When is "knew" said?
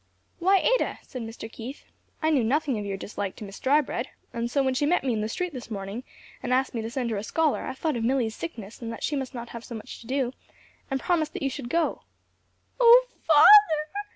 2.31-2.43